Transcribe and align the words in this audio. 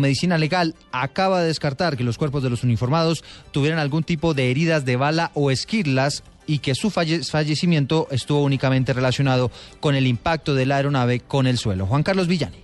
Medicina 0.00 0.38
Legal 0.38 0.74
acaba 0.90 1.42
de 1.42 1.48
descartar 1.48 1.98
que 1.98 2.02
los 2.02 2.16
cuerpos 2.16 2.42
de 2.42 2.48
los 2.48 2.64
uniformados 2.64 3.22
tuvieran 3.50 3.78
algún 3.78 4.04
tipo 4.04 4.32
de 4.32 4.50
heridas 4.50 4.86
de 4.86 4.96
bala 4.96 5.30
o 5.34 5.50
esquirlas 5.50 6.24
y 6.46 6.60
que 6.60 6.74
su 6.74 6.88
falle 6.88 7.22
fallecimiento 7.22 8.08
estuvo 8.10 8.42
únicamente 8.42 8.94
relacionado 8.94 9.50
con 9.80 9.94
el 9.94 10.06
impacto 10.06 10.54
de 10.54 10.64
la 10.64 10.76
aeronave 10.76 11.20
con 11.20 11.46
el 11.46 11.58
suelo. 11.58 11.84
Juan 11.84 12.04
Carlos 12.04 12.26
Villani. 12.26 12.56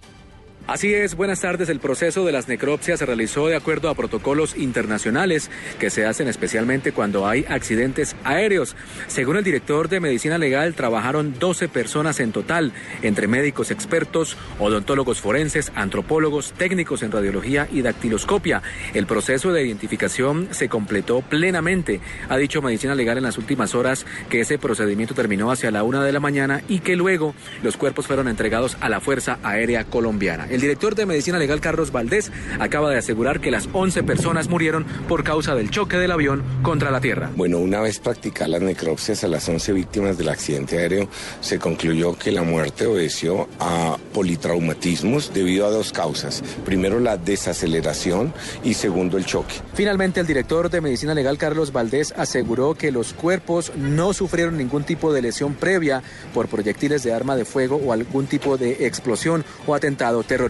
Así 0.69 0.93
es, 0.93 1.15
buenas 1.15 1.41
tardes. 1.41 1.71
El 1.71 1.81
proceso 1.81 2.27
de 2.27 2.33
las 2.33 2.47
necropsias 2.47 2.99
se 2.99 3.07
realizó 3.07 3.47
de 3.47 3.57
acuerdo 3.57 3.89
a 3.89 3.95
protocolos 3.95 4.55
internacionales 4.55 5.51
que 5.79 5.89
se 5.89 6.05
hacen 6.05 6.29
especialmente 6.29 6.93
cuando 6.93 7.27
hay 7.27 7.47
accidentes 7.49 8.15
aéreos. 8.23 8.77
Según 9.07 9.39
el 9.39 9.45
director 9.45 9.89
de 9.89 10.01
Medicina 10.01 10.37
Legal, 10.37 10.75
trabajaron 10.75 11.39
12 11.39 11.71
personas 11.71 12.21
en 12.21 12.33
total, 12.33 12.75
entre 13.01 13.29
médicos 13.29 13.71
expertos, 13.71 14.37
odontólogos 14.59 15.23
forenses, 15.23 15.73
antropólogos, 15.75 16.53
técnicos 16.53 17.03
en 17.03 17.13
radiología 17.13 17.66
y 17.73 17.80
dactiloscopia. 17.80 18.61
El 18.93 19.07
proceso 19.07 19.53
de 19.53 19.65
identificación 19.65 20.49
se 20.51 20.69
completó 20.69 21.23
plenamente. 21.23 22.03
Ha 22.29 22.37
dicho 22.37 22.60
Medicina 22.60 22.95
Legal 22.95 23.16
en 23.16 23.25
las 23.25 23.38
últimas 23.38 23.75
horas 23.75 24.05
que 24.29 24.41
ese 24.41 24.59
procedimiento 24.59 25.15
terminó 25.15 25.51
hacia 25.51 25.71
la 25.71 25.82
una 25.82 26.05
de 26.05 26.13
la 26.13 26.21
mañana 26.21 26.60
y 26.69 26.80
que 26.80 26.95
luego 26.95 27.35
los 27.63 27.79
cuerpos 27.79 28.07
fueron 28.07 28.29
entregados 28.29 28.77
a 28.80 28.91
la 28.91 29.01
Fuerza 29.01 29.38
Aérea 29.43 29.85
Colombiana. 29.85 30.47
El 30.59 30.62
director 30.62 30.96
de 30.96 31.06
Medicina 31.06 31.38
Legal, 31.38 31.60
Carlos 31.60 31.92
Valdés, 31.92 32.32
acaba 32.59 32.90
de 32.90 32.98
asegurar 32.98 33.40
que 33.40 33.52
las 33.52 33.68
11 33.73 34.02
personas 34.02 34.48
murieron 34.48 34.84
por 35.06 35.23
causa 35.23 35.54
del 35.54 35.70
choque 35.70 35.98
del 35.98 36.10
avión 36.10 36.42
contra 36.62 36.90
la 36.90 37.01
Tierra. 37.01 37.30
Bueno, 37.37 37.59
una 37.59 37.80
vez 37.80 38.01
practicadas 38.01 38.51
las 38.51 38.62
necropsias 38.62 39.23
a 39.23 39.29
las 39.29 39.48
11 39.48 39.73
víctimas 39.73 40.18
del 40.18 40.30
accidente 40.30 40.79
aéreo, 40.79 41.09
se 41.40 41.60
concluyó 41.60 42.18
que 42.18 42.32
la 42.32 42.42
muerte 42.42 42.86
obedeció 42.86 43.48
a 43.60 43.98
politraumatismos 44.12 45.32
debido 45.32 45.64
a 45.64 45.70
dos 45.70 45.92
causas. 45.92 46.42
Primero, 46.64 46.98
la 46.98 47.16
desaceleración 47.16 48.34
y 48.64 48.74
segundo, 48.74 49.16
el 49.16 49.26
choque. 49.26 49.54
Finalmente, 49.74 50.18
el 50.18 50.26
director 50.26 50.70
de 50.70 50.80
Medicina 50.80 51.14
Legal, 51.14 51.38
Carlos 51.38 51.73
Valdés, 51.73 52.12
aseguró 52.16 52.74
que 52.74 52.90
los 52.90 53.12
cuerpos 53.12 53.70
no 53.76 54.12
sufrieron 54.12 54.59
ningún 54.59 54.82
tipo 54.82 55.12
de 55.12 55.23
lesión 55.23 55.54
previa 55.54 56.02
por 56.34 56.48
proyectiles 56.48 57.04
de 57.04 57.12
arma 57.12 57.36
de 57.36 57.45
fuego 57.45 57.76
o 57.76 57.92
algún 57.92 58.26
tipo 58.26 58.59
de 58.59 58.88
explosión 58.88 59.45
o 59.64 59.76
atentado 59.76 60.24
terrorista. 60.24 60.48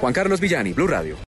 Juan 0.00 0.12
Carlos 0.12 0.40
Villani, 0.40 0.72
Blue 0.72 0.86
Radio. 0.86 1.16